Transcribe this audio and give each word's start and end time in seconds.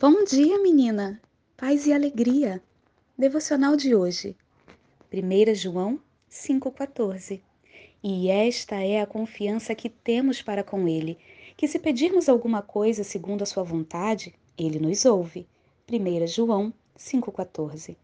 Bom 0.00 0.22
dia, 0.22 0.62
menina! 0.62 1.20
Paz 1.56 1.84
e 1.88 1.92
alegria! 1.92 2.62
Devocional 3.18 3.74
de 3.74 3.96
hoje, 3.96 4.36
1 5.12 5.54
João 5.56 5.98
5,14. 6.30 7.40
E 8.00 8.30
esta 8.30 8.76
é 8.76 9.00
a 9.00 9.06
confiança 9.06 9.74
que 9.74 9.88
temos 9.88 10.40
para 10.40 10.62
com 10.62 10.86
Ele, 10.86 11.18
que 11.56 11.66
se 11.66 11.80
pedirmos 11.80 12.28
alguma 12.28 12.62
coisa 12.62 13.02
segundo 13.02 13.42
a 13.42 13.46
Sua 13.46 13.64
vontade, 13.64 14.32
Ele 14.56 14.78
nos 14.78 15.04
ouve. 15.04 15.48
1 15.90 16.28
João 16.28 16.72
5,14. 16.96 17.96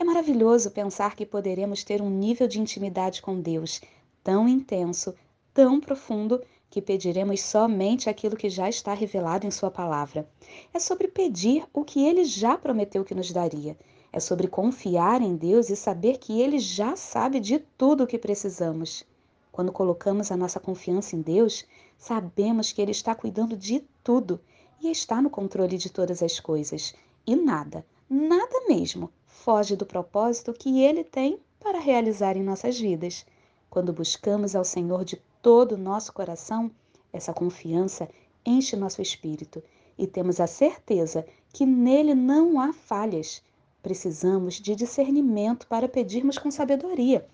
É 0.00 0.04
maravilhoso 0.04 0.70
pensar 0.70 1.14
que 1.14 1.26
poderemos 1.26 1.84
ter 1.84 2.00
um 2.00 2.08
nível 2.08 2.48
de 2.48 2.58
intimidade 2.58 3.20
com 3.20 3.38
Deus 3.38 3.82
tão 4.24 4.48
intenso, 4.48 5.14
tão 5.52 5.82
profundo, 5.82 6.42
que 6.76 6.82
pediremos 6.82 7.40
somente 7.40 8.10
aquilo 8.10 8.36
que 8.36 8.50
já 8.50 8.68
está 8.68 8.92
revelado 8.92 9.46
em 9.46 9.50
Sua 9.50 9.70
palavra. 9.70 10.28
É 10.74 10.78
sobre 10.78 11.08
pedir 11.08 11.64
o 11.72 11.82
que 11.82 12.06
Ele 12.06 12.22
já 12.22 12.58
prometeu 12.58 13.02
que 13.02 13.14
nos 13.14 13.32
daria. 13.32 13.78
É 14.12 14.20
sobre 14.20 14.46
confiar 14.46 15.22
em 15.22 15.36
Deus 15.36 15.70
e 15.70 15.74
saber 15.74 16.18
que 16.18 16.38
Ele 16.38 16.58
já 16.58 16.94
sabe 16.94 17.40
de 17.40 17.60
tudo 17.78 18.04
o 18.04 18.06
que 18.06 18.18
precisamos. 18.18 19.06
Quando 19.50 19.72
colocamos 19.72 20.30
a 20.30 20.36
nossa 20.36 20.60
confiança 20.60 21.16
em 21.16 21.22
Deus, 21.22 21.64
sabemos 21.96 22.72
que 22.72 22.82
Ele 22.82 22.90
está 22.90 23.14
cuidando 23.14 23.56
de 23.56 23.82
tudo 24.04 24.38
e 24.78 24.90
está 24.90 25.22
no 25.22 25.30
controle 25.30 25.78
de 25.78 25.88
todas 25.90 26.22
as 26.22 26.38
coisas. 26.38 26.94
E 27.26 27.34
nada, 27.34 27.86
nada 28.06 28.66
mesmo, 28.68 29.10
foge 29.24 29.76
do 29.76 29.86
propósito 29.86 30.52
que 30.52 30.82
Ele 30.82 31.02
tem 31.02 31.40
para 31.58 31.78
realizar 31.78 32.36
em 32.36 32.42
nossas 32.42 32.78
vidas. 32.78 33.24
Quando 33.70 33.94
buscamos 33.94 34.54
ao 34.54 34.62
Senhor 34.62 35.06
de 35.06 35.18
todo 35.46 35.76
o 35.76 35.78
nosso 35.78 36.12
coração, 36.12 36.68
essa 37.12 37.32
confiança 37.32 38.08
enche 38.44 38.74
nosso 38.74 39.00
espírito 39.00 39.62
e 39.96 40.04
temos 40.04 40.40
a 40.40 40.46
certeza 40.48 41.24
que 41.52 41.64
nele 41.64 42.16
não 42.16 42.58
há 42.58 42.72
falhas. 42.72 43.40
Precisamos 43.80 44.54
de 44.54 44.74
discernimento 44.74 45.68
para 45.68 45.88
pedirmos 45.88 46.36
com 46.36 46.50
sabedoria, 46.50 47.24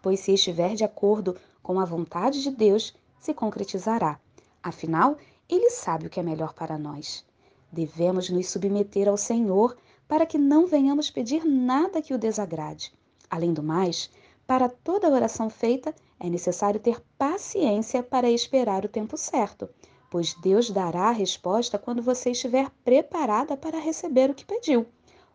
pois 0.00 0.20
se 0.20 0.32
estiver 0.32 0.74
de 0.74 0.84
acordo 0.84 1.36
com 1.62 1.78
a 1.78 1.84
vontade 1.84 2.42
de 2.42 2.50
Deus, 2.50 2.94
se 3.20 3.34
concretizará. 3.34 4.18
Afinal, 4.62 5.18
ele 5.46 5.68
sabe 5.68 6.06
o 6.06 6.10
que 6.10 6.20
é 6.20 6.22
melhor 6.22 6.54
para 6.54 6.78
nós. 6.78 7.26
Devemos 7.70 8.30
nos 8.30 8.48
submeter 8.48 9.06
ao 9.06 9.18
Senhor 9.18 9.76
para 10.08 10.24
que 10.24 10.38
não 10.38 10.66
venhamos 10.66 11.10
pedir 11.10 11.44
nada 11.44 12.00
que 12.00 12.14
o 12.14 12.18
desagrade. 12.18 12.90
Além 13.28 13.52
do 13.52 13.62
mais, 13.62 14.08
para 14.46 14.68
toda 14.68 15.10
oração 15.10 15.48
feita, 15.48 15.94
é 16.20 16.28
necessário 16.28 16.78
ter 16.78 17.02
paciência 17.18 18.02
para 18.02 18.30
esperar 18.30 18.84
o 18.84 18.88
tempo 18.88 19.16
certo, 19.16 19.68
pois 20.10 20.34
Deus 20.34 20.70
dará 20.70 21.08
a 21.08 21.12
resposta 21.12 21.78
quando 21.78 22.02
você 22.02 22.30
estiver 22.30 22.70
preparada 22.84 23.56
para 23.56 23.78
receber 23.78 24.30
o 24.30 24.34
que 24.34 24.44
pediu, 24.44 24.86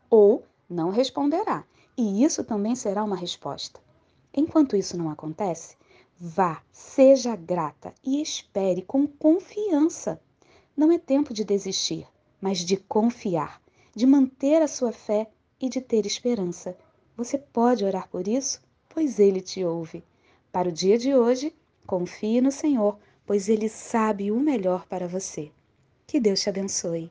ou 0.09 0.43
não 0.69 0.89
responderá, 0.89 1.65
e 1.97 2.23
isso 2.23 2.43
também 2.43 2.75
será 2.75 3.03
uma 3.03 3.15
resposta. 3.15 3.79
Enquanto 4.33 4.75
isso 4.75 4.97
não 4.97 5.09
acontece, 5.09 5.75
vá, 6.19 6.61
seja 6.71 7.35
grata 7.35 7.93
e 8.03 8.21
espere 8.21 8.81
com 8.83 9.07
confiança. 9.07 10.21
Não 10.77 10.91
é 10.91 10.99
tempo 10.99 11.33
de 11.33 11.43
desistir, 11.43 12.07
mas 12.39 12.59
de 12.59 12.77
confiar, 12.77 13.61
de 13.95 14.05
manter 14.05 14.61
a 14.61 14.67
sua 14.67 14.91
fé 14.91 15.29
e 15.59 15.67
de 15.67 15.81
ter 15.81 16.05
esperança. 16.05 16.77
Você 17.17 17.37
pode 17.37 17.83
orar 17.83 18.07
por 18.07 18.27
isso? 18.27 18.61
Pois 18.99 19.17
ele 19.17 19.39
te 19.39 19.63
ouve. 19.63 20.03
Para 20.51 20.67
o 20.67 20.73
dia 20.73 20.97
de 20.97 21.15
hoje, 21.15 21.55
confie 21.87 22.41
no 22.41 22.51
Senhor, 22.51 22.99
pois 23.25 23.47
ele 23.47 23.69
sabe 23.69 24.29
o 24.29 24.37
melhor 24.37 24.85
para 24.87 25.07
você. 25.07 25.53
Que 26.05 26.19
Deus 26.19 26.41
te 26.41 26.49
abençoe. 26.49 27.09